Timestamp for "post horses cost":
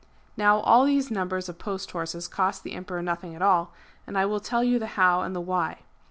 1.59-2.63